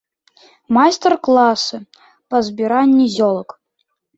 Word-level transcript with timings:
Майстар-класы 0.77 1.77
па 2.29 2.37
збіранні 2.51 3.05
зёлак. 3.19 3.49